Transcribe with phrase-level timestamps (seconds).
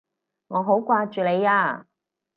[0.47, 1.85] 我好掛住你啊！